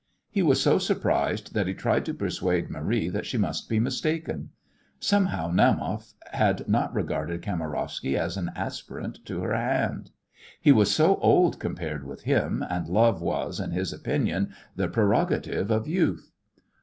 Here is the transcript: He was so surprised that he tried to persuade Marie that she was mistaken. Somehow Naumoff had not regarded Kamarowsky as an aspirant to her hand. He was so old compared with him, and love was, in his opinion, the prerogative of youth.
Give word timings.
He 0.31 0.41
was 0.41 0.59
so 0.59 0.79
surprised 0.79 1.53
that 1.53 1.67
he 1.67 1.75
tried 1.75 2.05
to 2.05 2.13
persuade 2.15 2.71
Marie 2.71 3.07
that 3.09 3.23
she 3.27 3.37
was 3.37 3.69
mistaken. 3.69 4.49
Somehow 4.99 5.49
Naumoff 5.51 6.15
had 6.31 6.67
not 6.67 6.91
regarded 6.91 7.43
Kamarowsky 7.43 8.17
as 8.17 8.35
an 8.35 8.49
aspirant 8.55 9.23
to 9.27 9.41
her 9.43 9.53
hand. 9.55 10.09
He 10.59 10.71
was 10.71 10.89
so 10.89 11.17
old 11.17 11.59
compared 11.59 12.03
with 12.03 12.23
him, 12.23 12.65
and 12.67 12.87
love 12.87 13.21
was, 13.21 13.59
in 13.59 13.69
his 13.73 13.93
opinion, 13.93 14.49
the 14.75 14.87
prerogative 14.87 15.69
of 15.69 15.87
youth. 15.87 16.31